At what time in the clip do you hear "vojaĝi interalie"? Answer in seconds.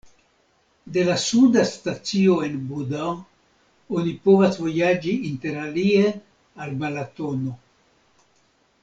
4.65-6.09